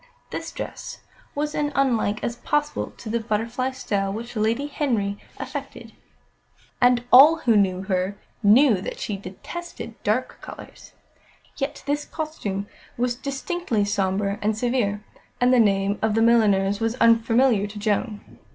[0.31, 1.01] This dress
[1.35, 5.93] was as unlike as possible to the butterfly style which Lady Henry affected,
[6.81, 10.93] and all who knew her knew that she detested dark colours.
[11.57, 12.65] Yet this costume
[12.97, 15.03] was distinctly sombre and severe;
[15.39, 18.39] and the name of the milliner was unfamiliar to Joan.